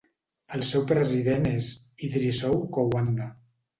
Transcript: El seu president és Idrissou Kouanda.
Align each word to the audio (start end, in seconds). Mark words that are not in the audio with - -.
El 0.55 0.63
seu 0.69 0.85
president 0.91 1.45
és 1.51 1.67
Idrissou 2.09 2.59
Kouanda. 2.79 3.29